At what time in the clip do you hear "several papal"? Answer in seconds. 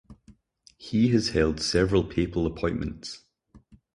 1.59-2.47